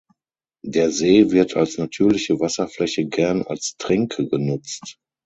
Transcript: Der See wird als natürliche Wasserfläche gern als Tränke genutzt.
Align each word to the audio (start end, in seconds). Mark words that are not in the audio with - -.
Der 0.65 0.89
See 0.89 1.29
wird 1.29 1.55
als 1.55 1.77
natürliche 1.77 2.39
Wasserfläche 2.39 3.05
gern 3.05 3.43
als 3.43 3.75
Tränke 3.77 4.27
genutzt. 4.27 4.97